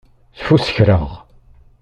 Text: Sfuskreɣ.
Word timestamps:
Sfuskreɣ. 0.37 1.07